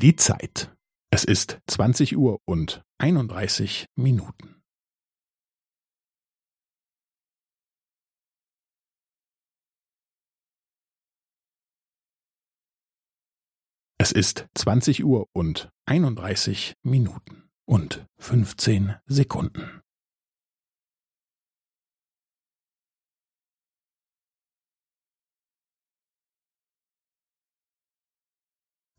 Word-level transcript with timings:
Die 0.00 0.16
Zeit. 0.16 0.74
Es 1.12 1.24
ist 1.24 1.58
20 1.66 2.16
Uhr 2.16 2.38
und 2.46 2.82
31 2.96 3.84
Minuten. 3.94 4.62
Es 13.98 14.10
ist 14.10 14.48
20 14.54 15.04
Uhr 15.04 15.26
und 15.34 15.68
31 15.84 16.72
Minuten 16.82 17.50
und 17.68 18.06
15 18.20 18.94
Sekunden. 19.04 19.79